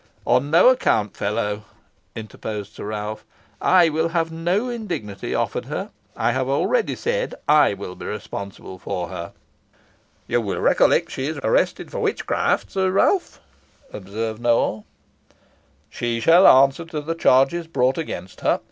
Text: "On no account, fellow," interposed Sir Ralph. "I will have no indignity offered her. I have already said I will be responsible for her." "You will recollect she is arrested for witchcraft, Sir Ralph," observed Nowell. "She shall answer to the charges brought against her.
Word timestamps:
"On 0.25 0.49
no 0.49 0.69
account, 0.69 1.15
fellow," 1.15 1.63
interposed 2.15 2.73
Sir 2.73 2.85
Ralph. 2.85 3.23
"I 3.61 3.87
will 3.89 4.07
have 4.09 4.31
no 4.31 4.67
indignity 4.67 5.35
offered 5.35 5.65
her. 5.65 5.91
I 6.17 6.31
have 6.31 6.49
already 6.49 6.95
said 6.95 7.35
I 7.47 7.75
will 7.75 7.93
be 7.93 8.07
responsible 8.07 8.79
for 8.79 9.09
her." 9.09 9.31
"You 10.25 10.41
will 10.41 10.59
recollect 10.59 11.11
she 11.11 11.27
is 11.27 11.37
arrested 11.43 11.91
for 11.91 11.99
witchcraft, 11.99 12.71
Sir 12.71 12.89
Ralph," 12.89 13.39
observed 13.93 14.41
Nowell. 14.41 14.87
"She 15.87 16.19
shall 16.19 16.47
answer 16.47 16.85
to 16.85 17.01
the 17.01 17.13
charges 17.13 17.67
brought 17.67 17.99
against 17.99 18.41
her. 18.41 18.59